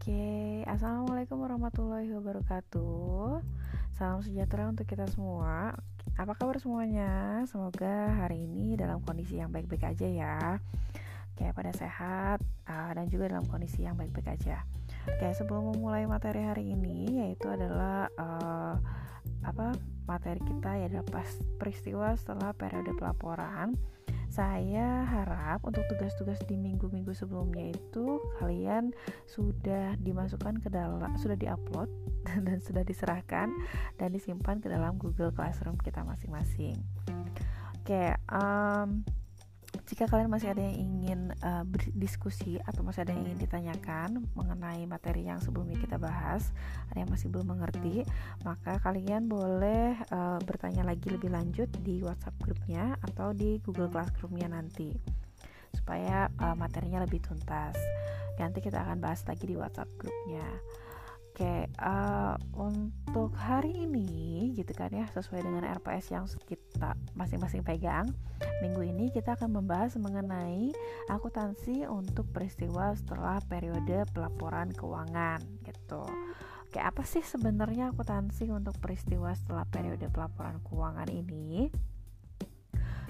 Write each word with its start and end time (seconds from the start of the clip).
Oke, 0.00 0.64
assalamualaikum 0.64 1.44
warahmatullahi 1.44 2.08
wabarakatuh. 2.16 3.44
Salam 3.92 4.24
sejahtera 4.24 4.64
untuk 4.72 4.88
kita 4.88 5.04
semua. 5.04 5.76
Apa 6.16 6.32
kabar 6.40 6.56
semuanya? 6.56 7.44
Semoga 7.44 8.08
hari 8.08 8.48
ini 8.48 8.80
dalam 8.80 9.04
kondisi 9.04 9.36
yang 9.36 9.52
baik-baik 9.52 9.92
aja 9.92 10.08
ya. 10.08 10.56
Oke, 11.36 11.52
pada 11.52 11.76
sehat 11.76 12.40
uh, 12.64 12.90
dan 12.96 13.12
juga 13.12 13.28
dalam 13.28 13.44
kondisi 13.44 13.84
yang 13.84 13.92
baik-baik 13.92 14.40
aja. 14.40 14.64
Oke, 15.04 15.36
sebelum 15.36 15.76
memulai 15.76 16.08
materi 16.08 16.48
hari 16.48 16.72
ini, 16.72 17.20
yaitu 17.20 17.52
adalah 17.52 18.08
uh, 18.16 18.80
apa 19.44 19.76
materi 20.08 20.40
kita 20.40 20.80
ya 20.80 20.88
adalah 20.88 21.04
peristiwa 21.60 22.16
setelah 22.16 22.56
periode 22.56 22.96
pelaporan 22.96 23.76
saya 24.40 25.04
harap 25.04 25.60
untuk 25.68 25.84
tugas-tugas 25.92 26.40
di 26.48 26.56
minggu-minggu 26.56 27.12
sebelumnya 27.12 27.76
itu 27.76 28.16
kalian 28.40 28.88
sudah 29.28 30.00
dimasukkan 30.00 30.64
ke 30.64 30.72
dalam 30.72 31.12
sudah 31.20 31.36
diupload 31.36 31.92
dan 32.48 32.56
sudah 32.56 32.80
diserahkan 32.80 33.52
dan 34.00 34.08
disimpan 34.08 34.56
ke 34.64 34.72
dalam 34.72 34.96
Google 34.96 35.28
Classroom 35.28 35.76
kita 35.84 36.00
masing-masing. 36.08 36.80
Oke, 37.84 38.16
um, 38.32 39.04
jika 39.90 40.06
kalian 40.06 40.30
masih 40.30 40.54
ada 40.54 40.62
yang 40.62 40.78
ingin 40.78 41.20
uh, 41.42 41.66
berdiskusi 41.66 42.62
atau 42.62 42.86
masih 42.86 43.02
ada 43.02 43.10
yang 43.10 43.26
ingin 43.26 43.42
ditanyakan 43.42 44.22
mengenai 44.38 44.86
materi 44.86 45.26
yang 45.26 45.42
sebelumnya 45.42 45.82
kita 45.82 45.98
bahas, 45.98 46.54
ada 46.94 47.02
yang 47.02 47.10
masih 47.10 47.26
belum 47.26 47.58
mengerti, 47.58 48.06
maka 48.46 48.78
kalian 48.78 49.26
boleh 49.26 49.98
uh, 50.14 50.38
bertanya 50.46 50.86
lagi 50.86 51.10
lebih 51.10 51.34
lanjut 51.34 51.66
di 51.82 52.06
WhatsApp 52.06 52.38
grupnya 52.38 52.94
atau 53.02 53.34
di 53.34 53.58
Google 53.66 53.90
Classroomnya 53.90 54.46
nanti 54.46 54.94
supaya 55.74 56.30
uh, 56.38 56.54
materinya 56.54 57.02
lebih 57.02 57.18
tuntas. 57.26 57.74
Nanti 58.38 58.62
kita 58.62 58.86
akan 58.86 59.02
bahas 59.02 59.26
lagi 59.26 59.42
di 59.42 59.58
WhatsApp 59.58 59.90
grupnya. 59.98 60.46
Oke, 61.40 61.72
uh, 61.80 62.36
untuk 62.52 63.32
hari 63.32 63.72
ini 63.88 64.52
gitu 64.52 64.76
kan 64.76 64.92
ya, 64.92 65.08
sesuai 65.08 65.40
dengan 65.40 65.64
RPS 65.72 66.12
yang 66.12 66.28
kita 66.44 66.92
masing-masing 67.16 67.64
pegang, 67.64 68.12
minggu 68.60 68.84
ini 68.84 69.08
kita 69.08 69.40
akan 69.40 69.56
membahas 69.56 69.96
mengenai 69.96 70.68
akuntansi 71.08 71.88
untuk 71.88 72.28
peristiwa 72.28 72.92
setelah 72.92 73.40
periode 73.40 74.04
pelaporan 74.12 74.68
keuangan 74.68 75.40
gitu. 75.64 76.04
Oke, 76.68 76.76
apa 76.76 77.08
sih 77.08 77.24
sebenarnya 77.24 77.96
akuntansi 77.96 78.52
untuk 78.52 78.76
peristiwa 78.76 79.32
setelah 79.32 79.64
periode 79.64 80.12
pelaporan 80.12 80.60
keuangan 80.60 81.08
ini? 81.08 81.72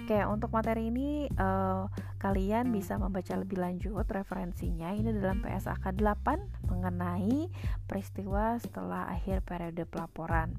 Oke, 0.07 0.23
untuk 0.31 0.55
materi 0.55 0.87
ini 0.87 1.27
uh, 1.35 1.91
kalian 2.21 2.69
bisa 2.69 3.01
membaca 3.01 3.33
lebih 3.33 3.57
lanjut 3.57 4.05
referensinya 4.05 4.93
ini 4.93 5.09
dalam 5.09 5.41
PSAK 5.41 5.97
8 5.97 6.69
mengenai 6.69 7.49
peristiwa 7.89 8.61
setelah 8.61 9.09
akhir 9.09 9.41
periode 9.49 9.89
pelaporan. 9.89 10.53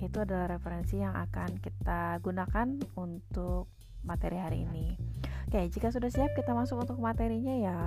Itu 0.00 0.24
adalah 0.24 0.56
referensi 0.56 1.04
yang 1.04 1.12
akan 1.12 1.60
kita 1.60 2.24
gunakan 2.24 2.80
untuk 2.96 3.68
materi 4.00 4.40
hari 4.40 4.64
ini. 4.64 4.96
Oke, 5.52 5.68
jika 5.68 5.92
sudah 5.92 6.08
siap 6.08 6.32
kita 6.32 6.56
masuk 6.56 6.80
untuk 6.80 6.96
materinya 6.96 7.52
ya. 7.52 7.78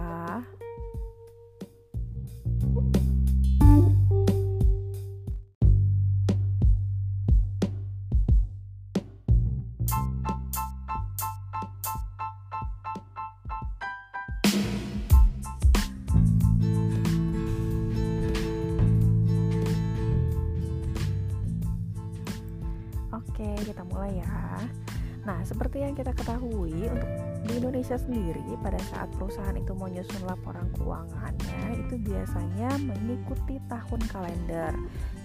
Seperti 25.47 25.79
yang 25.79 25.95
kita 25.95 26.11
ketahui 26.11 26.91
untuk 26.91 27.09
di 27.47 27.63
Indonesia 27.63 27.95
sendiri 27.95 28.43
pada 28.59 28.75
saat 28.91 29.07
perusahaan 29.15 29.55
itu 29.55 29.71
mau 29.71 29.87
nyusun 29.87 30.27
laporan 30.27 30.67
keuangannya 30.75 31.79
itu 31.87 31.95
biasanya 32.03 32.75
mengikuti 32.83 33.55
tahun 33.71 34.01
kalender. 34.11 34.75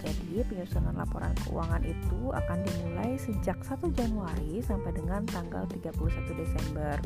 Jadi 0.02 0.46
penyusunan 0.46 0.94
laporan 0.94 1.34
keuangan 1.42 1.82
itu 1.82 2.30
akan 2.30 2.58
dimulai 2.62 3.18
sejak 3.18 3.58
1 3.66 3.90
Januari 3.98 4.62
sampai 4.62 4.94
dengan 4.94 5.26
tanggal 5.26 5.66
31 5.66 5.90
Desember. 6.38 6.96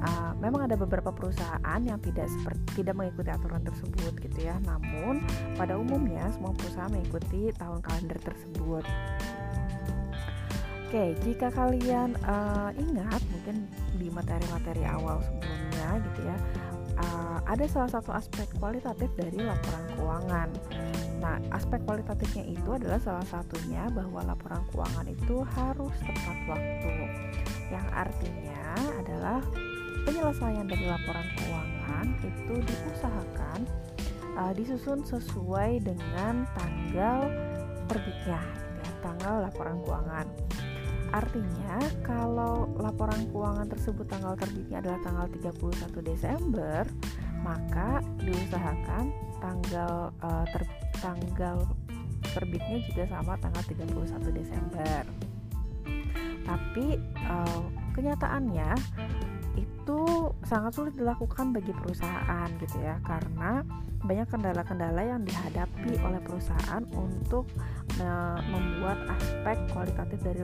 Uh, 0.00 0.32
memang 0.40 0.64
ada 0.64 0.80
beberapa 0.80 1.12
perusahaan 1.12 1.80
yang 1.84 2.00
tidak 2.00 2.24
seperti 2.32 2.80
tidak 2.80 2.96
mengikuti 2.96 3.28
aturan 3.28 3.60
tersebut 3.60 4.12
gitu 4.16 4.38
ya. 4.48 4.56
Namun 4.64 5.20
pada 5.60 5.76
umumnya 5.76 6.24
semua 6.32 6.56
perusahaan 6.56 6.88
mengikuti 6.88 7.52
tahun 7.52 7.84
kalender 7.84 8.16
tersebut. 8.24 8.84
Oke, 10.90 11.14
jika 11.22 11.54
kalian 11.54 12.18
uh, 12.26 12.74
ingat 12.74 13.22
mungkin 13.30 13.62
di 13.94 14.10
materi-materi 14.10 14.82
awal 14.90 15.22
sebelumnya 15.22 16.02
gitu 16.02 16.20
ya, 16.26 16.36
uh, 16.98 17.38
ada 17.46 17.62
salah 17.70 17.94
satu 17.94 18.10
aspek 18.10 18.50
kualitatif 18.58 19.06
dari 19.14 19.38
laporan 19.38 19.86
keuangan. 19.94 20.50
Nah, 21.22 21.38
aspek 21.54 21.78
kualitatifnya 21.86 22.42
itu 22.42 22.74
adalah 22.74 22.98
salah 22.98 23.22
satunya 23.22 23.86
bahwa 23.94 24.34
laporan 24.34 24.66
keuangan 24.74 25.06
itu 25.06 25.46
harus 25.54 25.94
tepat 26.02 26.38
waktu, 26.50 26.94
yang 27.70 27.86
artinya 27.94 28.74
adalah 28.98 29.38
penyelesaian 30.10 30.66
dari 30.66 30.90
laporan 30.90 31.26
keuangan 31.38 32.06
itu 32.18 32.54
diusahakan 32.66 33.62
uh, 34.34 34.50
disusun 34.58 35.06
sesuai 35.06 35.86
dengan 35.86 36.50
tanggal 36.58 37.30
terbitnya, 37.86 38.42
ya, 38.82 38.90
tanggal 39.06 39.46
laporan 39.46 39.78
keuangan. 39.86 40.26
Artinya, 41.10 41.78
kalau 42.06 42.70
laporan 42.78 43.26
keuangan 43.34 43.66
tersebut 43.66 44.06
tanggal 44.06 44.38
terbitnya 44.38 44.78
adalah 44.78 45.00
tanggal 45.02 45.26
31 45.26 46.06
Desember, 46.06 46.86
maka 47.42 47.98
diusahakan 48.22 49.10
tanggal 49.42 50.14
uh, 50.22 50.46
ter, 50.54 50.62
tanggal 51.02 51.66
terbitnya 52.30 52.78
juga 52.86 53.04
sama 53.10 53.34
tanggal 53.42 53.64
31 53.66 54.38
Desember. 54.38 55.02
Tapi 56.46 56.86
uh, 57.26 57.62
kenyataannya 57.98 58.70
itu 59.58 60.00
sangat 60.46 60.72
sulit 60.78 60.94
dilakukan 60.94 61.50
bagi 61.50 61.74
perusahaan 61.74 62.48
gitu 62.62 62.78
ya 62.78 63.02
karena 63.02 63.66
banyak 64.00 64.28
kendala-kendala 64.32 65.02
yang 65.04 65.20
dihadapi 65.26 66.00
oleh 66.00 66.20
perusahaan 66.24 66.80
untuk 66.96 67.44
membuat 68.48 68.96
aspek 69.12 69.60
kualitatif 69.76 70.18
dari 70.24 70.40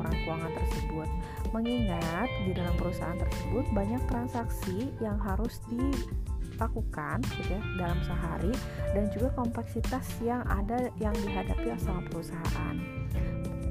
laporan 0.00 0.16
keuangan 0.24 0.52
tersebut. 0.56 1.08
Mengingat 1.52 2.28
di 2.48 2.52
dalam 2.56 2.74
perusahaan 2.80 3.20
tersebut 3.20 3.64
banyak 3.76 4.00
transaksi 4.08 4.88
yang 5.04 5.20
harus 5.20 5.60
dilakukan 5.68 7.20
gitu 7.36 7.52
ya 7.52 7.60
dalam 7.76 8.00
sehari 8.08 8.52
dan 8.96 9.12
juga 9.12 9.28
kompleksitas 9.36 10.08
yang 10.24 10.40
ada 10.48 10.88
yang 10.96 11.12
dihadapi 11.20 11.76
sama 11.76 12.00
perusahaan. 12.08 12.80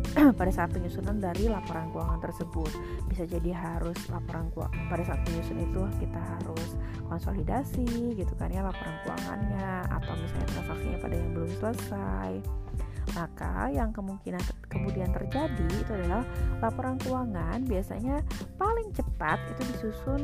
pada 0.39 0.49
saat 0.49 0.73
penyusunan 0.73 1.21
dari 1.21 1.45
laporan 1.45 1.89
keuangan 1.93 2.21
tersebut 2.21 2.71
bisa 3.05 3.29
jadi 3.29 3.53
harus 3.53 3.97
laporan 4.09 4.49
pada 4.89 5.03
saat 5.05 5.21
penyusun 5.21 5.61
itu 5.61 5.81
kita 6.01 6.17
harus 6.17 6.69
konsolidasi 7.05 8.17
gitu 8.17 8.33
kan 8.37 8.49
ya 8.49 8.65
laporan 8.65 8.97
keuangannya 9.05 9.85
atau 9.85 10.13
misalnya 10.17 10.49
transaksinya 10.57 10.97
pada 10.97 11.15
yang 11.17 11.29
belum 11.37 11.51
selesai 11.61 12.31
maka 13.15 13.69
yang 13.73 13.89
kemungkinan 13.93 14.41
kemudian 14.69 15.09
terjadi 15.11 15.67
itu 15.69 15.91
adalah 15.93 16.23
laporan 16.61 16.95
keuangan 17.01 17.63
biasanya 17.65 18.21
paling 18.55 18.89
cepat 18.93 19.39
itu 19.55 19.61
disusun 19.73 20.21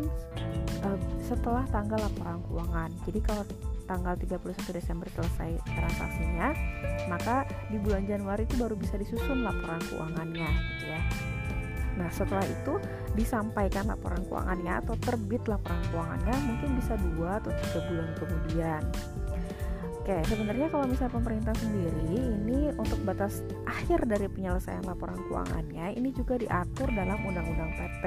uh, 0.85 0.99
setelah 1.23 1.65
tanggal 1.69 1.97
laporan 1.97 2.39
keuangan. 2.49 2.89
Jadi 3.07 3.19
kalau 3.23 3.43
tanggal 3.85 4.17
31 4.17 4.57
Desember 4.73 5.07
selesai 5.13 5.61
transaksinya, 5.61 6.53
maka 7.05 7.45
di 7.69 7.77
bulan 7.77 8.09
Januari 8.09 8.43
itu 8.49 8.57
baru 8.57 8.73
bisa 8.73 8.97
disusun 8.97 9.45
laporan 9.45 9.81
keuangannya 9.89 10.49
gitu 10.49 10.85
ya. 10.89 11.01
Nah, 11.95 12.11
setelah 12.11 12.43
itu 12.43 12.75
disampaikan 13.15 13.87
laporan 13.87 14.19
keuangannya 14.27 14.83
atau 14.83 14.95
terbit 14.99 15.47
laporan 15.47 15.79
keuangannya 15.93 16.35
mungkin 16.43 16.69
bisa 16.75 16.99
dua 16.99 17.39
atau 17.39 17.51
tiga 17.55 17.79
bulan 17.87 18.09
kemudian. 18.19 18.81
Oke, 20.05 20.21
sebenarnya 20.29 20.69
kalau 20.69 20.85
misalnya 20.85 21.17
pemerintah 21.17 21.55
sendiri 21.57 22.13
ini 22.13 22.69
untuk 22.77 23.01
batas 23.09 23.41
akhir 23.65 24.05
dari 24.05 24.29
penyelesaian 24.29 24.85
laporan 24.85 25.17
keuangannya 25.25 25.97
ini 25.97 26.13
juga 26.13 26.37
diatur 26.37 26.93
dalam 26.93 27.17
Undang-Undang 27.25 27.73
PP 27.73 28.03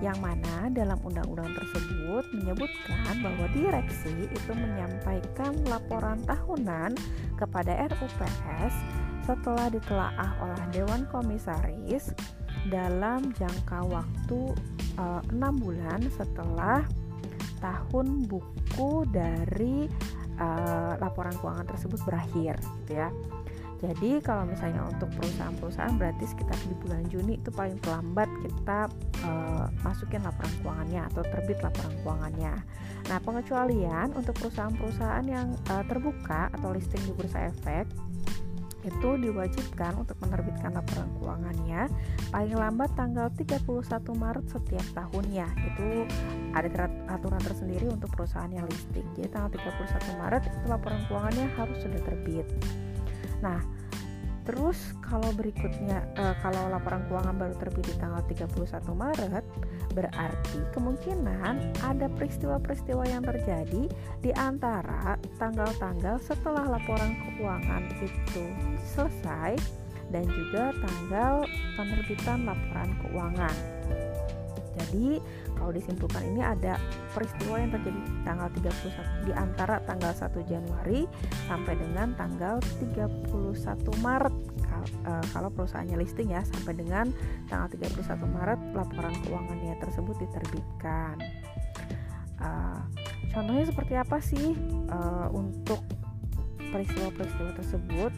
yang 0.00 0.16
mana 0.24 0.72
dalam 0.72 0.96
undang-undang 1.04 1.52
tersebut 1.52 2.24
menyebutkan 2.32 3.12
bahwa 3.20 3.44
direksi 3.52 4.24
itu 4.24 4.52
menyampaikan 4.56 5.52
laporan 5.68 6.16
tahunan 6.24 6.96
kepada 7.36 7.92
RUPS 7.92 8.72
setelah 9.28 9.68
ditelaah 9.68 10.32
oleh 10.40 10.64
Dewan 10.72 11.04
Komisaris 11.12 12.16
dalam 12.72 13.36
jangka 13.36 13.84
waktu 13.84 14.40
eh, 14.96 15.20
enam 15.28 15.60
6 15.60 15.64
bulan 15.68 16.00
setelah 16.08 16.80
tahun 17.60 18.24
buku 18.26 19.06
dari 19.12 19.92
uh, 20.42 20.98
laporan 20.98 21.32
keuangan 21.38 21.70
tersebut 21.70 22.02
berakhir 22.02 22.58
gitu 22.82 22.98
ya 22.98 23.08
jadi 23.82 24.22
kalau 24.22 24.46
misalnya 24.46 24.86
untuk 24.86 25.10
perusahaan-perusahaan 25.18 25.98
berarti 25.98 26.22
sekitar 26.30 26.54
di 26.70 26.74
bulan 26.78 27.02
Juni 27.10 27.34
itu 27.34 27.50
paling 27.50 27.82
terlambat 27.82 28.30
kita 28.38 28.86
uh, 29.26 29.66
masukin 29.82 30.22
laporan 30.22 30.54
keuangannya 30.62 31.02
atau 31.10 31.22
terbit 31.26 31.58
laporan 31.66 31.90
keuangannya. 32.06 32.54
Nah 33.10 33.18
pengecualian 33.26 34.14
untuk 34.14 34.38
perusahaan-perusahaan 34.38 35.26
yang 35.26 35.58
uh, 35.66 35.82
terbuka 35.90 36.54
atau 36.54 36.70
listing 36.70 37.02
di 37.02 37.10
bursa 37.10 37.50
efek 37.50 37.90
itu 38.86 39.10
diwajibkan 39.18 39.94
untuk 39.98 40.18
menerbitkan 40.22 40.74
laporan 40.74 41.06
keuangannya 41.18 41.86
paling 42.34 42.54
lambat 42.54 42.90
tanggal 42.94 43.30
31 43.34 43.66
Maret 44.14 44.46
setiap 44.46 44.86
tahunnya. 44.94 45.46
Itu 45.74 46.06
ada 46.54 46.70
aturan 47.08 47.40
tersendiri 47.42 47.90
untuk 47.90 48.12
perusahaan 48.14 48.50
yang 48.50 48.66
listing. 48.68 49.06
Jadi 49.18 49.28
tanggal 49.32 49.50
31 49.54 50.20
Maret 50.20 50.42
itu 50.46 50.66
laporan 50.68 51.00
keuangannya 51.08 51.46
harus 51.56 51.78
sudah 51.82 52.00
terbit. 52.04 52.46
Nah, 53.42 53.58
terus 54.42 54.78
kalau 55.02 55.30
berikutnya 55.34 56.02
uh, 56.18 56.34
kalau 56.42 56.70
laporan 56.70 57.02
keuangan 57.06 57.34
baru 57.38 57.54
terbit 57.58 57.84
di 57.90 57.94
tanggal 57.98 58.22
31 58.26 58.54
Maret, 58.94 59.44
berarti 59.92 60.58
kemungkinan 60.72 61.54
ada 61.82 62.06
peristiwa-peristiwa 62.16 63.04
yang 63.06 63.22
terjadi 63.22 63.90
di 64.22 64.30
antara 64.34 65.18
tanggal-tanggal 65.36 66.18
setelah 66.22 66.78
laporan 66.78 67.14
keuangan 67.36 67.82
itu 68.02 68.44
selesai 68.82 69.58
dan 70.12 70.28
juga 70.28 70.76
tanggal 70.76 71.48
penerbitan 71.74 72.44
laporan 72.44 72.90
keuangan. 73.00 73.56
Jadi 74.72 75.20
kalau 75.62 75.70
disimpulkan 75.78 76.26
ini 76.26 76.42
ada 76.42 76.74
peristiwa 77.14 77.54
yang 77.54 77.70
terjadi 77.70 78.00
tanggal 78.26 78.50
31 78.50 79.30
di 79.30 79.32
antara 79.38 79.78
tanggal 79.86 80.10
1 80.10 80.34
Januari 80.50 81.06
sampai 81.46 81.78
dengan 81.78 82.18
tanggal 82.18 82.58
31 82.82 83.30
Maret 84.02 84.34
eh, 85.06 85.24
kalau 85.30 85.54
perusahaannya 85.54 86.02
listing 86.02 86.34
ya 86.34 86.42
sampai 86.42 86.74
dengan 86.74 87.14
tanggal 87.46 87.70
31 87.78 88.26
Maret 88.26 88.60
laporan 88.74 89.14
keuangannya 89.22 89.78
tersebut 89.78 90.18
diterbitkan. 90.18 91.22
Uh, 92.42 92.82
contohnya 93.30 93.62
seperti 93.70 93.94
apa 93.94 94.18
sih 94.18 94.58
uh, 94.90 95.30
untuk 95.30 95.78
peristiwa-peristiwa 96.74 97.54
tersebut? 97.54 98.10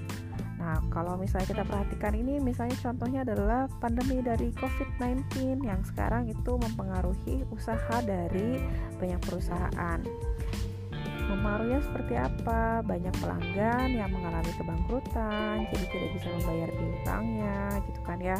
Nah, 0.65 0.81
kalau 0.89 1.21
misalnya 1.21 1.53
kita 1.53 1.65
perhatikan 1.69 2.17
ini 2.17 2.41
misalnya 2.41 2.73
contohnya 2.81 3.21
adalah 3.21 3.69
pandemi 3.85 4.25
dari 4.25 4.49
COVID-19 4.57 5.61
yang 5.61 5.85
sekarang 5.85 6.25
itu 6.33 6.57
mempengaruhi 6.57 7.45
usaha 7.53 8.01
dari 8.01 8.57
banyak 8.97 9.21
perusahaan. 9.29 10.01
Mempengaruhinya 11.29 11.85
seperti 11.85 12.17
apa? 12.17 12.81
Banyak 12.81 13.13
pelanggan 13.21 13.93
yang 13.93 14.09
mengalami 14.09 14.53
kebangkrutan, 14.57 15.69
jadi 15.69 15.85
tidak 15.93 16.11
bisa 16.17 16.29
membayar 16.33 16.71
piutangnya, 16.73 17.61
gitu 17.85 18.01
kan 18.09 18.19
ya. 18.25 18.37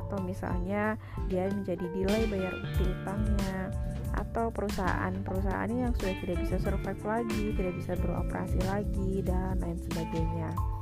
Atau 0.00 0.16
misalnya 0.24 0.96
dia 1.28 1.44
menjadi 1.52 1.84
delay 1.92 2.24
bayar 2.24 2.56
piutangnya 2.80 3.68
atau 4.16 4.48
perusahaan-perusahaan 4.48 5.68
yang 5.68 5.92
sudah 5.92 6.16
tidak 6.24 6.40
bisa 6.40 6.56
survive 6.56 7.04
lagi, 7.04 7.52
tidak 7.52 7.74
bisa 7.76 7.92
beroperasi 8.00 8.60
lagi 8.64 9.20
dan 9.20 9.60
lain 9.60 9.76
sebagainya. 9.92 10.75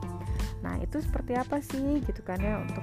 Nah, 0.65 0.81
itu 0.81 0.97
seperti 1.05 1.37
apa 1.37 1.61
sih 1.61 2.01
gitu 2.01 2.25
kan 2.25 2.41
ya 2.41 2.57
untuk 2.65 2.81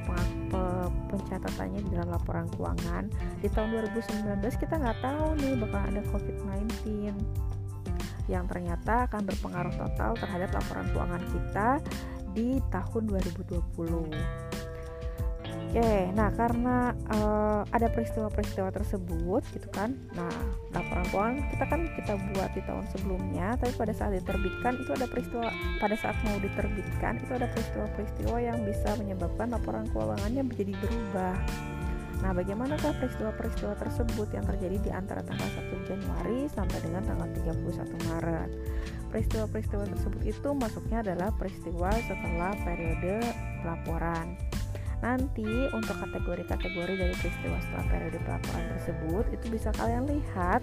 pencatatannya 1.09 1.81
di 1.81 1.89
dalam 1.97 2.13
laporan 2.13 2.45
keuangan. 2.53 3.09
Di 3.41 3.49
tahun 3.49 3.73
2019 3.89 4.37
kita 4.61 4.77
nggak 4.77 5.01
tahu 5.01 5.33
nih 5.41 5.57
bakal 5.57 5.81
ada 5.89 6.01
COVID-19 6.13 7.09
yang 8.29 8.45
ternyata 8.45 9.09
akan 9.09 9.25
berpengaruh 9.25 9.73
total 9.75 10.13
terhadap 10.13 10.53
laporan 10.53 10.85
keuangan 10.93 11.23
kita 11.33 11.69
di 12.37 12.61
tahun 12.69 13.03
2020. 13.09 13.59
Oke, 15.71 15.93
nah 16.11 16.29
karena 16.35 16.91
uh, 17.15 17.63
ada 17.71 17.87
peristiwa-peristiwa 17.87 18.75
tersebut 18.75 19.41
gitu 19.55 19.67
kan, 19.71 19.95
nah 20.11 20.31
keuangan 20.89 21.37
kita 21.53 21.65
kan 21.69 21.81
kita 21.93 22.13
buat 22.33 22.49
di 22.55 22.61
tahun 22.65 22.85
sebelumnya, 22.95 23.47
tapi 23.59 23.73
pada 23.77 23.93
saat 23.93 24.17
diterbitkan 24.17 24.73
itu 24.81 24.91
ada 24.95 25.05
peristiwa 25.05 25.47
pada 25.77 25.95
saat 25.99 26.17
mau 26.25 26.37
diterbitkan 26.41 27.13
itu 27.21 27.31
ada 27.35 27.47
peristiwa-peristiwa 27.51 28.37
yang 28.41 28.57
bisa 28.65 28.89
menyebabkan 28.97 29.53
laporan 29.53 29.85
keuangannya 29.93 30.43
menjadi 30.45 30.73
berubah. 30.79 31.35
Nah, 32.21 32.37
bagaimanakah 32.37 33.01
peristiwa-peristiwa 33.01 33.73
tersebut 33.81 34.29
yang 34.29 34.45
terjadi 34.45 34.77
di 34.77 34.91
antara 34.93 35.25
tanggal 35.25 35.49
1 35.57 35.89
Januari 35.89 36.45
sampai 36.53 36.77
dengan 36.85 37.01
tanggal 37.01 37.27
31 37.33 37.97
Maret? 38.13 38.49
Peristiwa-peristiwa 39.09 39.83
tersebut 39.89 40.21
itu 40.29 40.49
masuknya 40.53 41.01
adalah 41.01 41.33
peristiwa 41.33 41.89
setelah 42.05 42.53
periode 42.61 43.25
laporan. 43.65 44.37
Nanti 45.01 45.67
untuk 45.73 45.97
kategori-kategori 45.97 46.93
dari 46.93 47.15
peristiwa 47.17 47.57
setelah 47.57 47.85
periode 47.89 48.19
pelaporan 48.21 48.65
tersebut 48.77 49.25
itu 49.33 49.45
bisa 49.49 49.69
kalian 49.73 50.05
lihat 50.05 50.61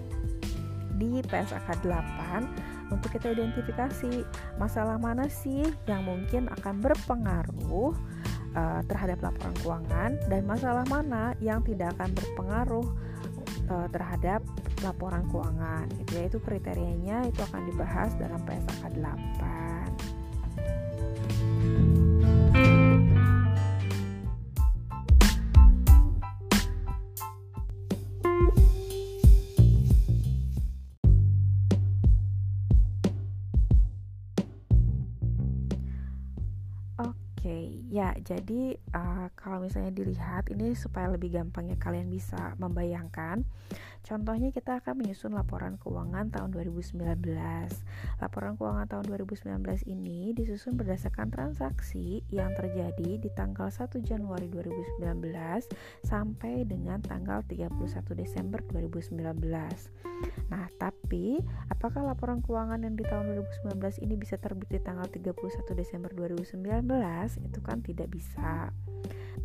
di 0.99 1.23
PSAK 1.23 1.83
8 1.83 2.91
untuk 2.91 3.09
kita 3.15 3.31
identifikasi 3.31 4.27
masalah 4.59 4.99
mana 4.99 5.31
sih 5.31 5.63
yang 5.87 6.03
mungkin 6.03 6.51
akan 6.59 6.83
berpengaruh 6.83 7.95
uh, 8.55 8.81
terhadap 8.89 9.23
laporan 9.23 9.55
keuangan 9.63 10.11
dan 10.27 10.41
masalah 10.43 10.83
mana 10.91 11.37
yang 11.39 11.63
tidak 11.63 11.95
akan 11.95 12.11
berpengaruh 12.11 12.87
uh, 13.71 13.87
terhadap 13.93 14.43
laporan 14.83 15.23
keuangan. 15.31 15.87
Itu 16.01 16.11
yaitu 16.19 16.39
kriterianya 16.43 17.27
itu 17.29 17.39
akan 17.47 17.61
dibahas 17.69 18.11
dalam 18.19 18.41
PSAK 18.43 18.99
8. 18.99 19.78
Jadi 38.29 38.77
uh, 38.93 39.33
kalau 39.33 39.65
misalnya 39.65 39.89
dilihat 39.89 40.53
ini 40.53 40.77
supaya 40.77 41.09
lebih 41.09 41.33
gampangnya 41.33 41.81
kalian 41.81 42.13
bisa 42.13 42.53
membayangkan. 42.61 43.41
Contohnya 44.05 44.53
kita 44.53 44.79
akan 44.85 45.01
menyusun 45.01 45.33
laporan 45.33 45.81
keuangan 45.81 46.29
tahun 46.29 46.53
2019. 46.53 47.25
Laporan 48.21 48.53
keuangan 48.53 48.85
tahun 48.85 49.05
2019 49.09 49.89
ini 49.89 50.37
disusun 50.37 50.77
berdasarkan 50.77 51.33
transaksi 51.33 52.21
yang 52.29 52.53
terjadi 52.53 53.17
di 53.17 53.29
tanggal 53.33 53.73
1 53.73 53.97
Januari 54.05 54.45
2019 54.45 55.09
sampai 56.05 56.69
dengan 56.69 57.01
tanggal 57.01 57.41
31 57.49 58.13
Desember 58.13 58.61
2019. 58.69 60.08
Nah, 60.49 60.65
tapi 60.81 61.39
apakah 61.69 62.03
laporan 62.03 62.41
keuangan 62.41 62.81
yang 62.81 62.95
di 62.97 63.05
tahun 63.05 63.37
2019 63.65 64.03
ini 64.03 64.15
bisa 64.17 64.35
terbit 64.41 64.69
di 64.71 64.79
tanggal 64.81 65.05
31 65.05 65.35
Desember 65.77 66.11
2019? 66.13 66.59
Itu 67.43 67.59
kan 67.61 67.85
tidak 67.85 68.09
bisa. 68.11 68.73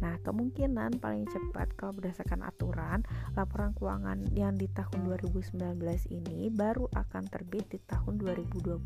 Nah, 0.02 0.20
kemungkinan 0.20 0.98
paling 0.98 1.24
cepat 1.30 1.72
kalau 1.78 1.96
berdasarkan 1.96 2.44
aturan, 2.44 3.00
laporan 3.38 3.72
keuangan 3.72 4.20
yang 4.36 4.52
di 4.58 4.68
tahun 4.68 5.06
2019 5.06 5.80
ini 6.10 6.50
baru 6.50 6.90
akan 6.92 7.24
terbit 7.30 7.70
di 7.72 7.78
tahun 7.88 8.20
2020. 8.20 8.84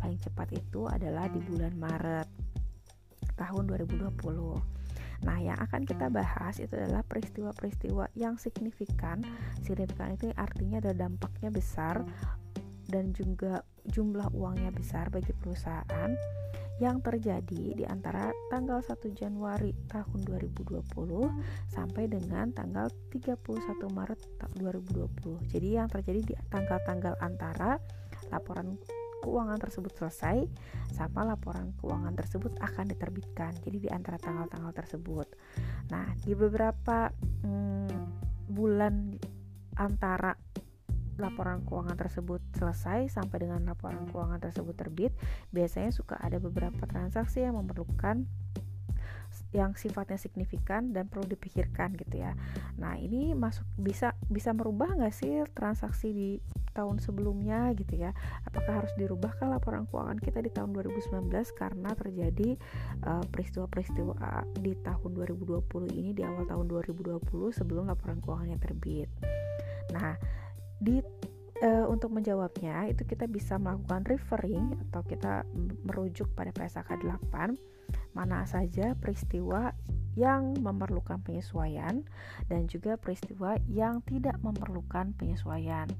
Paling 0.00 0.18
cepat 0.18 0.48
itu 0.56 0.90
adalah 0.90 1.28
di 1.30 1.38
bulan 1.44 1.76
Maret 1.76 2.28
tahun 3.38 3.66
2020. 3.66 4.83
Nah, 5.24 5.40
yang 5.40 5.56
akan 5.56 5.88
kita 5.88 6.12
bahas 6.12 6.60
itu 6.60 6.76
adalah 6.76 7.00
peristiwa-peristiwa 7.08 8.12
yang 8.14 8.36
signifikan. 8.36 9.24
Signifikan 9.64 10.14
itu 10.14 10.28
artinya 10.36 10.84
ada 10.84 10.92
dampaknya 10.92 11.48
besar 11.48 12.04
dan 12.92 13.16
juga 13.16 13.64
jumlah 13.88 14.30
uangnya 14.36 14.70
besar 14.70 15.08
bagi 15.08 15.32
perusahaan 15.32 16.12
yang 16.82 16.98
terjadi 16.98 17.78
di 17.78 17.84
antara 17.86 18.34
tanggal 18.50 18.82
1 18.82 18.98
Januari 19.14 19.70
tahun 19.86 20.26
2020 20.26 20.82
sampai 21.70 22.10
dengan 22.10 22.50
tanggal 22.50 22.90
31 23.14 23.38
Maret 23.94 24.20
2020. 24.58 25.54
Jadi 25.54 25.68
yang 25.78 25.86
terjadi 25.86 26.20
di 26.20 26.34
tanggal-tanggal 26.50 27.14
antara 27.22 27.78
laporan 28.34 28.74
keuangan 29.24 29.56
tersebut 29.56 29.96
selesai 29.96 30.44
sama 30.92 31.24
laporan 31.24 31.72
keuangan 31.80 32.12
tersebut 32.12 32.52
akan 32.60 32.92
diterbitkan. 32.92 33.56
Jadi 33.64 33.88
di 33.88 33.88
antara 33.88 34.20
tanggal-tanggal 34.20 34.76
tersebut. 34.76 35.32
Nah, 35.88 36.12
di 36.20 36.36
beberapa 36.36 37.08
hmm, 37.40 37.96
bulan 38.52 39.16
antara 39.80 40.36
laporan 41.16 41.62
keuangan 41.64 41.96
tersebut 41.96 42.42
selesai 42.58 43.08
sampai 43.08 43.48
dengan 43.48 43.64
laporan 43.64 44.04
keuangan 44.10 44.42
tersebut 44.42 44.74
terbit, 44.76 45.16
biasanya 45.54 45.94
suka 45.94 46.20
ada 46.20 46.36
beberapa 46.42 46.84
transaksi 46.84 47.40
yang 47.46 47.56
memerlukan 47.56 48.26
yang 49.54 49.74
sifatnya 49.74 50.18
signifikan 50.18 50.94
dan 50.94 51.10
perlu 51.10 51.26
dipikirkan 51.26 51.94
gitu 51.98 52.22
ya. 52.22 52.34
Nah 52.78 52.98
ini 52.98 53.34
masuk 53.34 53.66
bisa 53.78 54.14
bisa 54.30 54.50
merubah 54.54 54.94
nggak 54.94 55.14
sih 55.14 55.42
transaksi 55.54 56.08
di 56.10 56.30
tahun 56.74 56.98
sebelumnya 56.98 57.70
gitu 57.78 57.94
ya 58.02 58.10
apakah 58.44 58.82
harus 58.82 58.92
dirubahkah 58.98 59.46
laporan 59.46 59.86
keuangan 59.88 60.18
kita 60.18 60.42
di 60.42 60.50
tahun 60.50 60.74
2019 60.74 61.30
karena 61.54 61.90
terjadi 61.94 62.58
uh, 63.06 63.24
peristiwa-peristiwa 63.30 64.12
uh, 64.18 64.44
di 64.58 64.74
tahun 64.82 65.10
2020 65.14 65.94
ini 65.94 66.10
di 66.12 66.26
awal 66.26 66.44
tahun 66.50 66.66
2020 66.66 67.22
sebelum 67.54 67.86
laporan 67.86 68.18
keuangannya 68.18 68.58
terbit 68.58 69.08
nah 69.94 70.18
di 70.82 70.98
uh, 71.62 71.86
untuk 71.86 72.10
menjawabnya 72.10 72.90
itu 72.90 73.06
kita 73.06 73.30
bisa 73.30 73.56
melakukan 73.56 74.02
referring 74.10 74.74
atau 74.90 75.06
kita 75.06 75.46
merujuk 75.86 76.26
pada 76.34 76.50
PSAK 76.50 77.00
8 77.32 77.54
mana 78.14 78.46
saja 78.46 78.94
peristiwa 78.98 79.74
yang 80.14 80.54
memerlukan 80.62 81.18
penyesuaian 81.26 82.06
dan 82.46 82.70
juga 82.70 82.94
peristiwa 82.94 83.58
yang 83.66 83.98
tidak 84.06 84.38
memerlukan 84.40 85.10
penyesuaian. 85.18 85.90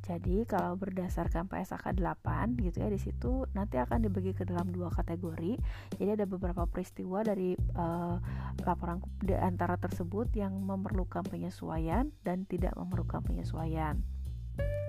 Jadi 0.00 0.48
kalau 0.48 0.80
berdasarkan 0.80 1.46
PSAK 1.46 1.92
8 1.96 2.56
gitu 2.56 2.80
ya 2.80 2.88
di 2.88 2.96
situ 2.96 3.44
nanti 3.52 3.76
akan 3.76 4.08
dibagi 4.08 4.32
ke 4.32 4.48
dalam 4.48 4.72
dua 4.72 4.88
kategori. 4.88 5.60
Jadi 6.00 6.10
ada 6.10 6.24
beberapa 6.24 6.64
peristiwa 6.64 7.20
dari 7.20 7.52
uh, 7.76 8.16
laporan 8.64 9.04
di 9.20 9.36
antara 9.36 9.76
tersebut 9.76 10.32
yang 10.32 10.56
memerlukan 10.56 11.24
penyesuaian 11.28 12.08
dan 12.24 12.48
tidak 12.48 12.72
memerlukan 12.80 13.20
penyesuaian. 13.20 14.00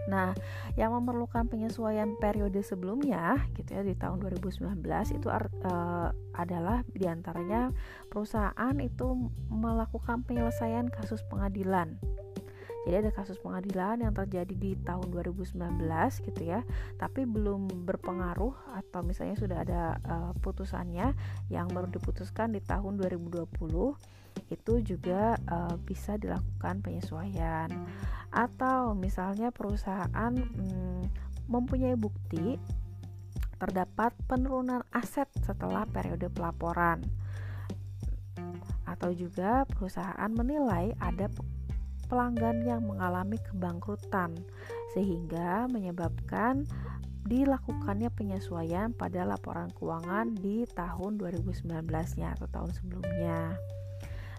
Nah, 0.10 0.34
yang 0.74 0.98
memerlukan 0.98 1.46
penyesuaian 1.46 2.18
periode 2.18 2.58
sebelumnya, 2.66 3.38
gitu 3.54 3.78
ya, 3.78 3.82
di 3.86 3.94
tahun 3.94 4.18
2019 4.18 4.82
itu 5.14 5.28
uh, 5.30 6.10
adalah 6.34 6.82
di 6.90 7.06
antaranya 7.06 7.70
perusahaan 8.10 8.76
itu 8.82 9.30
melakukan 9.54 10.26
penyelesaian 10.26 10.90
kasus 10.90 11.22
pengadilan. 11.30 12.02
Jadi 12.82 12.96
ada 13.06 13.12
kasus 13.14 13.38
pengadilan 13.38 14.02
yang 14.02 14.14
terjadi 14.14 14.54
di 14.58 14.74
tahun 14.82 15.14
2019 15.14 15.86
gitu 16.26 16.42
ya, 16.42 16.66
tapi 16.98 17.30
belum 17.30 17.86
berpengaruh 17.86 18.74
atau 18.74 19.06
misalnya 19.06 19.38
sudah 19.38 19.58
ada 19.62 19.82
uh, 20.02 20.32
putusannya 20.42 21.14
yang 21.54 21.70
baru 21.70 21.94
diputuskan 21.94 22.58
di 22.58 22.62
tahun 22.66 22.98
2020 22.98 23.46
itu 24.50 24.74
juga 24.84 25.38
uh, 25.46 25.76
bisa 25.78 26.18
dilakukan 26.18 26.82
penyesuaian. 26.82 27.70
Atau 28.34 28.98
misalnya 28.98 29.54
perusahaan 29.54 30.34
hmm, 30.34 31.04
mempunyai 31.52 31.94
bukti 31.94 32.58
terdapat 33.62 34.18
penurunan 34.26 34.82
aset 34.90 35.30
setelah 35.46 35.86
periode 35.86 36.34
pelaporan. 36.34 37.06
Atau 38.90 39.14
juga 39.14 39.70
perusahaan 39.70 40.32
menilai 40.34 40.98
ada 40.98 41.30
pelanggan 42.12 42.68
yang 42.68 42.84
mengalami 42.84 43.40
kebangkrutan 43.40 44.36
sehingga 44.92 45.72
menyebabkan 45.72 46.68
dilakukannya 47.24 48.12
penyesuaian 48.12 48.92
pada 48.92 49.24
laporan 49.24 49.72
keuangan 49.80 50.36
di 50.36 50.68
tahun 50.76 51.16
2019-nya 51.16 52.36
atau 52.36 52.48
tahun 52.52 52.72
sebelumnya. 52.76 53.56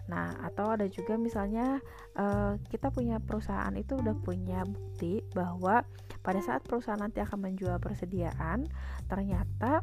Nah, 0.05 0.35
atau 0.43 0.75
ada 0.75 0.85
juga 0.85 1.15
misalnya 1.15 1.79
uh, 2.19 2.59
kita 2.69 2.91
punya 2.91 3.23
perusahaan 3.23 3.71
itu 3.73 3.97
udah 3.97 4.13
punya 4.21 4.67
bukti 4.67 5.23
bahwa 5.31 5.81
pada 6.21 6.39
saat 6.43 6.61
perusahaan 6.67 6.99
nanti 6.99 7.23
akan 7.23 7.39
menjual 7.39 7.79
persediaan, 7.79 8.67
ternyata 9.07 9.81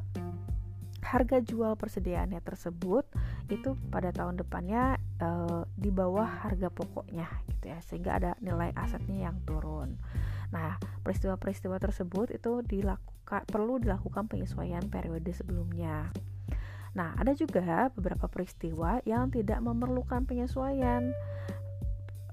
harga 1.01 1.41
jual 1.41 1.75
persediaannya 1.81 2.39
tersebut 2.45 3.09
itu 3.51 3.75
pada 3.91 4.15
tahun 4.15 4.39
depannya 4.39 4.97
uh, 5.19 5.67
di 5.75 5.91
bawah 5.91 6.27
harga 6.47 6.71
pokoknya 6.71 7.27
gitu 7.51 7.75
ya, 7.75 7.79
sehingga 7.83 8.11
ada 8.17 8.31
nilai 8.39 8.71
asetnya 8.79 9.31
yang 9.31 9.37
turun. 9.43 9.99
Nah, 10.51 10.79
peristiwa-peristiwa 11.07 11.79
tersebut 11.79 12.35
itu 12.35 12.63
dilakukan 12.67 13.47
perlu 13.47 13.79
dilakukan 13.79 14.27
penyesuaian 14.27 14.83
periode 14.91 15.31
sebelumnya. 15.31 16.11
Nah, 16.95 17.15
ada 17.15 17.31
juga 17.39 17.87
beberapa 17.95 18.27
peristiwa 18.27 18.99
yang 19.07 19.31
tidak 19.31 19.63
memerlukan 19.63 20.27
penyesuaian 20.27 21.15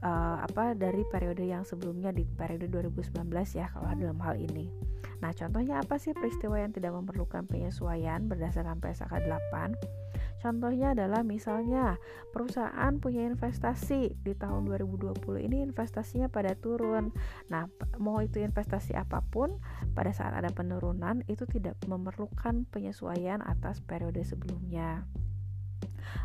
uh, 0.01 0.41
apa 0.41 0.73
dari 0.73 1.05
periode 1.05 1.45
yang 1.45 1.61
sebelumnya 1.61 2.09
di 2.09 2.25
periode 2.25 2.65
2019 2.69 3.13
ya 3.53 3.69
kalau 3.69 3.93
dalam 3.93 4.17
hal 4.17 4.33
ini. 4.37 4.73
Nah, 5.21 5.33
contohnya 5.33 5.81
apa 5.81 5.97
sih 5.97 6.13
peristiwa 6.13 6.61
yang 6.61 6.73
tidak 6.73 6.93
memerlukan 6.93 7.45
penyesuaian 7.49 8.29
berdasarkan 8.29 8.77
PSAK 8.77 9.25
8? 9.25 10.06
Contohnya 10.47 10.95
adalah 10.95 11.27
misalnya 11.27 11.99
perusahaan 12.31 12.95
punya 13.03 13.27
investasi. 13.27 14.15
Di 14.15 14.31
tahun 14.31 14.63
2020 14.71 15.43
ini 15.43 15.59
investasinya 15.59 16.31
pada 16.31 16.55
turun. 16.55 17.11
Nah, 17.51 17.67
mau 17.99 18.23
itu 18.23 18.39
investasi 18.39 18.95
apa 18.95 19.19
pun 19.27 19.59
pada 19.91 20.15
saat 20.15 20.31
ada 20.31 20.47
penurunan 20.47 21.19
itu 21.27 21.43
tidak 21.51 21.75
memerlukan 21.83 22.63
penyesuaian 22.71 23.43
atas 23.43 23.83
periode 23.83 24.23
sebelumnya. 24.23 25.03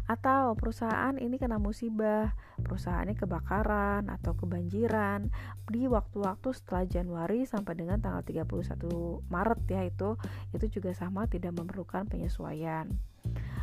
Atau 0.06 0.54
perusahaan 0.54 1.18
ini 1.18 1.42
kena 1.42 1.58
musibah, 1.58 2.30
perusahaan 2.62 3.02
ini 3.02 3.18
kebakaran 3.18 4.06
atau 4.06 4.38
kebanjiran. 4.38 5.34
Di 5.66 5.90
waktu-waktu 5.90 6.54
setelah 6.54 6.86
Januari 6.86 7.42
sampai 7.42 7.74
dengan 7.74 7.98
tanggal 7.98 8.22
31 8.22 9.26
Maret 9.26 9.60
ya 9.66 9.82
itu 9.82 10.14
itu 10.54 10.78
juga 10.78 10.94
sama 10.94 11.26
tidak 11.26 11.58
memerlukan 11.58 12.06
penyesuaian 12.06 12.86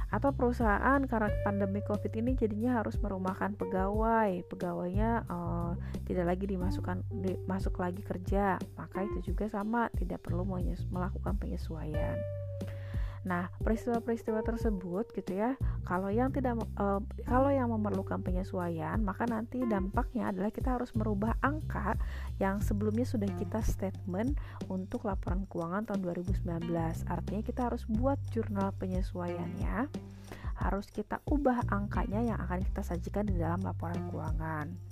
atau 0.10 0.34
perusahaan 0.34 0.98
karena 1.06 1.30
pandemi 1.46 1.86
covid 1.86 2.10
ini 2.18 2.34
jadinya 2.34 2.82
harus 2.82 2.98
merumahkan 2.98 3.54
pegawai. 3.56 4.42
Pegawainya 4.50 5.30
uh, 5.30 5.78
tidak 6.10 6.34
lagi 6.34 6.46
dimasukkan 6.50 7.06
di, 7.22 7.38
masuk 7.46 7.78
lagi 7.78 8.01
kerja. 8.01 8.58
Maka 8.74 9.06
itu 9.06 9.34
juga 9.34 9.46
sama 9.50 9.88
tidak 9.94 10.25
perlu 10.25 10.42
melakukan 10.89 11.38
penyesuaian 11.38 12.18
Nah, 13.28 13.52
peristiwa-peristiwa 13.60 14.40
tersebut 14.46 15.12
gitu 15.12 15.36
ya, 15.36 15.60
kalau 15.84 16.08
yang 16.08 16.32
tidak 16.32 16.56
uh, 16.80 17.04
kalau 17.28 17.52
yang 17.52 17.68
memerlukan 17.68 18.24
penyesuaian, 18.24 19.00
maka 19.04 19.28
nanti 19.28 19.60
dampaknya 19.68 20.32
adalah 20.32 20.52
kita 20.54 20.80
harus 20.80 20.96
merubah 20.96 21.36
angka 21.44 22.00
yang 22.40 22.64
sebelumnya 22.64 23.04
sudah 23.04 23.28
kita 23.36 23.60
statement 23.60 24.40
untuk 24.72 25.04
laporan 25.04 25.44
keuangan 25.52 25.84
tahun 25.90 26.02
2019. 26.06 26.72
Artinya 27.12 27.42
kita 27.44 27.62
harus 27.68 27.84
buat 27.92 28.20
jurnal 28.32 28.72
penyesuaiannya, 28.80 29.92
harus 30.60 30.88
kita 30.92 31.20
ubah 31.28 31.68
angkanya 31.72 32.24
yang 32.24 32.40
akan 32.40 32.64
kita 32.64 32.84
sajikan 32.84 33.28
di 33.28 33.36
dalam 33.36 33.60
laporan 33.64 34.00
keuangan. 34.12 34.88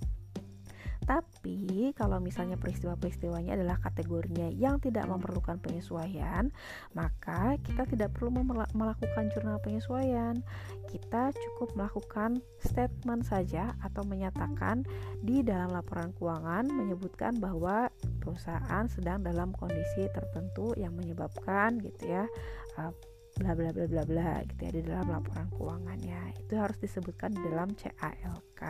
Tapi 1.07 1.95
kalau 1.95 2.19
misalnya 2.19 2.59
peristiwa-peristiwanya 2.59 3.55
adalah 3.55 3.79
kategorinya 3.79 4.51
yang 4.51 4.83
tidak 4.83 5.07
memerlukan 5.07 5.55
penyesuaian, 5.63 6.51
maka 6.91 7.55
kita 7.63 7.87
tidak 7.87 8.11
perlu 8.11 8.43
melakukan 8.75 9.31
jurnal 9.31 9.55
penyesuaian. 9.63 10.43
Kita 10.91 11.31
cukup 11.31 11.79
melakukan 11.79 12.43
statement 12.59 13.23
saja 13.23 13.71
atau 13.79 14.03
menyatakan 14.03 14.83
di 15.23 15.39
dalam 15.47 15.71
laporan 15.71 16.11
keuangan 16.19 16.67
menyebutkan 16.67 17.39
bahwa 17.39 17.87
perusahaan 18.19 18.83
sedang 18.91 19.23
dalam 19.23 19.55
kondisi 19.55 20.11
tertentu 20.11 20.75
yang 20.75 20.91
menyebabkan 20.91 21.79
gitu 21.79 22.03
ya 22.03 22.27
uh, 22.75 22.91
bla 23.39 23.55
bla 23.55 23.71
bla 23.71 23.87
bla 23.87 24.03
bla 24.03 24.43
gitu 24.43 24.59
ya 24.59 24.71
di 24.75 24.81
dalam 24.83 25.07
laporan 25.07 25.47
keuangannya. 25.55 26.35
Itu 26.35 26.59
harus 26.59 26.75
disebutkan 26.83 27.31
di 27.31 27.41
dalam 27.47 27.71
CALK. 27.79 28.61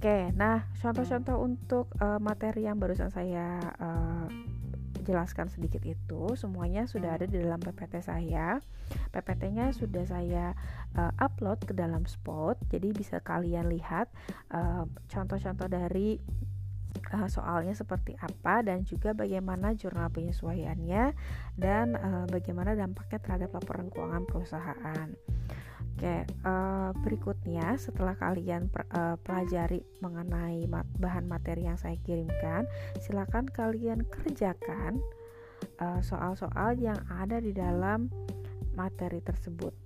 Oke, 0.00 0.32
nah 0.32 0.64
contoh-contoh 0.80 1.36
untuk 1.44 1.92
uh, 2.00 2.16
materi 2.16 2.64
yang 2.64 2.80
barusan 2.80 3.12
saya 3.12 3.60
uh, 3.76 4.32
jelaskan 5.04 5.52
sedikit 5.52 5.84
itu 5.84 6.32
semuanya 6.40 6.88
sudah 6.88 7.20
ada 7.20 7.28
di 7.28 7.36
dalam 7.36 7.60
PPT 7.60 8.00
saya. 8.00 8.64
PPT-nya 9.12 9.76
sudah 9.76 10.08
saya 10.08 10.56
uh, 10.96 11.12
upload 11.20 11.68
ke 11.68 11.76
dalam 11.76 12.08
Spot, 12.08 12.56
jadi 12.72 12.96
bisa 12.96 13.20
kalian 13.20 13.68
lihat 13.68 14.08
contoh-contoh 15.12 15.68
uh, 15.68 15.72
dari 15.84 16.16
uh, 17.12 17.28
soalnya 17.28 17.76
seperti 17.76 18.16
apa 18.16 18.64
dan 18.64 18.88
juga 18.88 19.12
bagaimana 19.12 19.76
jurnal 19.76 20.08
penyesuaiannya 20.16 21.12
dan 21.60 21.92
uh, 22.00 22.24
bagaimana 22.24 22.72
dampaknya 22.72 23.20
terhadap 23.20 23.52
laporan 23.52 23.92
keuangan 23.92 24.24
perusahaan. 24.24 25.12
Oke, 26.00 26.24
uh, 26.48 26.96
berikutnya 27.04 27.76
setelah 27.76 28.16
kalian 28.16 28.72
per, 28.72 28.88
uh, 28.88 29.20
pelajari 29.20 29.84
mengenai 30.00 30.64
mat, 30.64 30.88
bahan 30.96 31.28
materi 31.28 31.68
yang 31.68 31.76
saya 31.76 32.00
kirimkan, 32.00 32.64
silakan 33.04 33.44
kalian 33.44 34.08
kerjakan 34.08 35.04
eh, 35.76 36.00
soal-soal 36.00 36.72
uh, 36.72 36.80
yang 36.80 36.96
ada 37.12 37.36
di 37.36 37.52
dalam 37.52 38.08
materi 38.72 39.20
tersebut, 39.20 39.76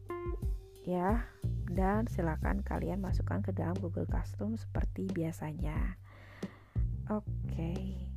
ya. 0.87 1.26
Dan 1.66 2.06
silakan 2.06 2.62
kalian 2.62 3.02
masukkan 3.02 3.42
ke 3.42 3.50
dalam 3.50 3.75
Google 3.83 4.06
Classroom 4.06 4.54
seperti 4.54 5.11
biasanya. 5.11 5.99
Oke. 7.11 7.26
Okay. 7.50 8.13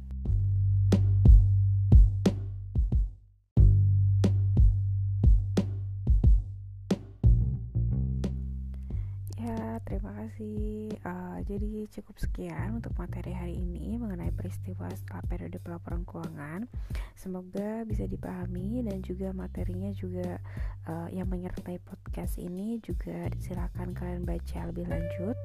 Terima 9.87 10.11
kasih. 10.19 10.91
Uh, 11.07 11.39
jadi 11.47 11.87
cukup 11.87 12.19
sekian 12.19 12.83
untuk 12.83 12.91
materi 12.99 13.31
hari 13.31 13.55
ini 13.55 13.95
mengenai 13.95 14.35
peristiwa 14.35 14.91
setelah 14.91 15.23
periode 15.23 15.57
pelaporan 15.63 16.03
keuangan. 16.03 16.67
Semoga 17.15 17.87
bisa 17.87 18.03
dipahami 18.03 18.83
dan 18.83 18.99
juga 18.99 19.31
materinya 19.31 19.89
juga 19.95 20.43
uh, 20.91 21.07
yang 21.07 21.31
menyertai 21.31 21.79
podcast 21.79 22.35
ini 22.35 22.83
juga 22.83 23.31
silakan 23.39 23.95
kalian 23.95 24.27
baca 24.27 24.67
lebih 24.67 24.91
lanjut 24.91 25.39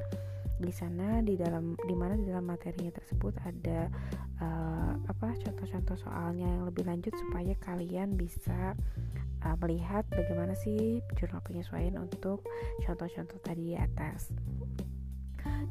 di 0.63 0.71
sana 0.71 1.19
di 1.21 1.35
dalam 1.35 1.75
di 1.75 1.95
mana 1.99 2.15
di 2.15 2.31
dalam 2.31 2.47
materinya 2.47 2.95
tersebut 2.95 3.35
ada 3.43 3.91
uh, 4.39 4.95
apa 5.11 5.35
contoh-contoh 5.43 5.99
soalnya 5.99 6.47
yang 6.47 6.65
lebih 6.65 6.87
lanjut 6.87 7.13
supaya 7.19 7.53
kalian 7.61 8.15
bisa 8.15 8.79
uh, 9.43 9.57
melihat 9.61 10.07
bagaimana 10.15 10.55
sih 10.55 11.03
jurnal 11.19 11.43
penyesuaian 11.43 11.99
untuk 11.99 12.47
contoh-contoh 12.87 13.39
tadi 13.43 13.75
di 13.75 13.77
atas. 13.77 14.31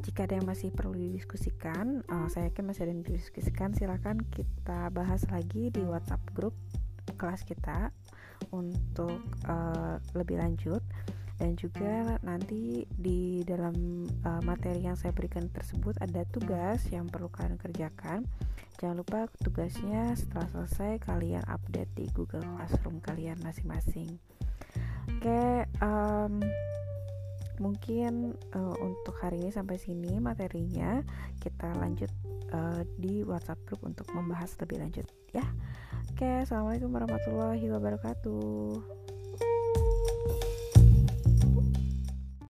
Jika 0.02 0.26
ada 0.26 0.40
yang 0.40 0.48
masih 0.48 0.74
perlu 0.74 0.96
didiskusikan, 0.96 2.04
uh, 2.10 2.28
saya 2.28 2.50
yakin 2.50 2.68
masih 2.68 2.88
ada 2.88 2.92
yang 2.92 3.04
didiskusikan, 3.06 3.76
silakan 3.76 4.24
kita 4.34 4.92
bahas 4.92 5.24
lagi 5.30 5.72
di 5.72 5.84
WhatsApp 5.84 6.24
grup 6.36 6.56
kelas 7.16 7.44
kita 7.46 7.94
untuk 8.50 9.22
uh, 9.46 10.02
lebih 10.18 10.42
lanjut 10.42 10.82
dan 11.42 11.58
juga 11.58 12.22
nanti 12.22 12.86
di 12.86 13.42
dalam 13.42 14.06
uh, 14.22 14.42
materi 14.46 14.86
yang 14.86 14.94
saya 14.94 15.10
berikan 15.10 15.50
tersebut 15.50 15.98
ada 15.98 16.22
tugas 16.30 16.86
yang 16.94 17.10
perlu 17.10 17.34
kalian 17.34 17.58
kerjakan 17.58 18.30
Jangan 18.82 18.98
lupa 18.98 19.30
tugasnya 19.46 20.18
setelah 20.18 20.50
selesai 20.50 21.06
kalian 21.06 21.46
update 21.46 21.94
di 21.94 22.10
Google 22.18 22.42
Classroom 22.42 22.98
kalian 22.98 23.38
masing-masing. 23.46 24.18
Oke, 25.06 25.70
um, 25.86 26.42
mungkin 27.62 28.34
uh, 28.58 28.76
untuk 28.82 29.22
hari 29.22 29.38
ini 29.38 29.54
sampai 29.54 29.78
sini 29.78 30.18
materinya. 30.18 31.06
Kita 31.38 31.78
lanjut 31.78 32.10
uh, 32.58 32.82
di 32.98 33.22
WhatsApp 33.22 33.62
group 33.70 33.86
untuk 33.86 34.10
membahas 34.18 34.50
lebih 34.58 34.82
lanjut 34.82 35.06
ya. 35.30 35.46
Oke, 36.18 36.42
assalamualaikum 36.42 36.90
warahmatullahi 36.90 37.70
wabarakatuh. 37.70 39.01